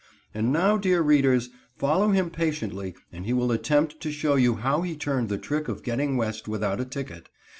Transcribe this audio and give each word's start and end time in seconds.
And 0.33 0.51
now, 0.51 0.77
dear 0.77 1.03
readers, 1.03 1.51
follow 1.75 2.09
him 2.09 2.31
patiently 2.31 2.95
and 3.13 3.23
he 3.27 3.33
will 3.33 3.51
attempt 3.51 3.99
to 3.99 4.11
show 4.11 4.33
you 4.33 4.55
how 4.55 4.81
he 4.81 4.95
turned 4.95 5.29
the 5.29 5.37
trick 5.37 5.67
of 5.67 5.83
getting 5.83 6.17
West 6.17 6.47
without 6.47 6.81
a 6.81 6.85
ticket. 6.85 7.29